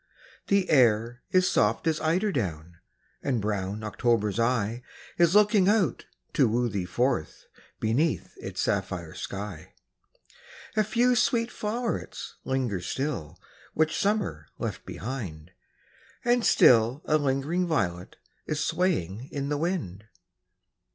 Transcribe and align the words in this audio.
The 0.47 0.67
air 0.71 1.21
is 1.29 1.47
soft 1.47 1.85
as 1.85 2.01
eider 2.01 2.31
down; 2.31 2.77
And 3.21 3.39
brown 3.39 3.83
October's 3.83 4.39
eye 4.39 4.81
Is 5.19 5.35
looking 5.35 5.69
out 5.69 6.07
to 6.33 6.47
woo 6.47 6.69
thee 6.69 6.87
forth 6.87 7.45
Beneath 7.79 8.33
its 8.37 8.61
sapphire 8.61 9.13
sky. 9.13 9.75
AN 10.75 10.85
AUTUMN 10.85 10.85
INVITATION. 10.85 11.01
115 11.03 11.05
A 11.05 11.05
few 11.05 11.15
sweet 11.15 11.51
flow'rets 11.51 12.35
linger 12.43 12.81
still, 12.81 13.39
Which 13.75 13.95
Summer 13.95 14.47
left 14.57 14.87
behind; 14.87 15.51
And 16.25 16.43
still 16.43 17.03
a 17.05 17.19
lingering 17.19 17.67
violet 17.67 18.15
Is 18.47 18.65
swaying 18.65 19.29
in 19.31 19.49
the 19.49 19.57
wind. 19.59 20.05